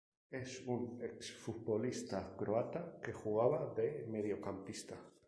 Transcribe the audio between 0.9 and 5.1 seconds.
ex-futbolista croata que jugaba de Mediocampista.